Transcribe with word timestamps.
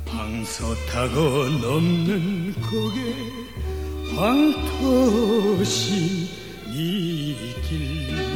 방서 0.07 0.73
타고 0.93 1.49
넘는 1.61 2.55
고개 2.71 3.17
황토신 4.15 5.71
이길 6.81 8.30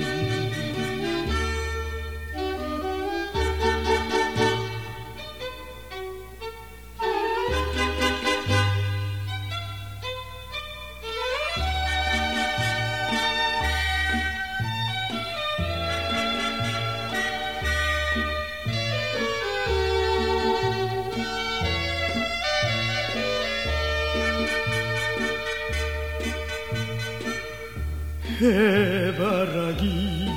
해바라기 28.45 30.28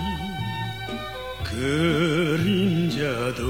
그림자도 1.44 3.44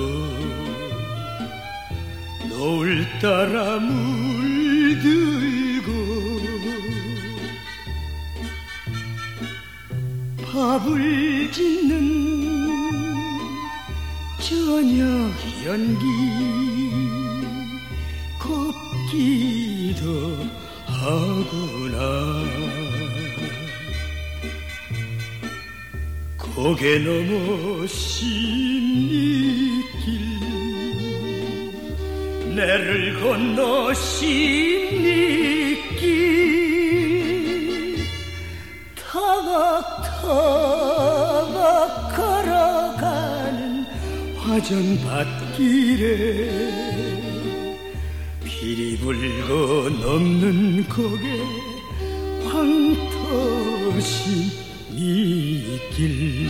노을 2.50 3.06
따라 3.20 3.78
물들고 3.78 5.92
밥을 10.52 11.52
짓는 11.52 11.96
저녁 14.40 15.06
연기 15.68 16.04
곱기도 18.40 20.48
하구나 20.88 22.87
고개 26.58 26.98
넘어 26.98 27.86
십리길. 27.86 28.18
내를 32.56 33.22
건너 33.22 33.94
십리길. 33.94 35.38
타박 38.96 40.02
타박 40.02 41.46
걸어가는 42.16 43.86
화전밭길에 44.40 46.08
비리 48.44 48.98
불고 48.98 49.90
넘는 49.90 50.90
고개 50.90 51.40
황토신 52.50 53.98
이길 54.92 56.48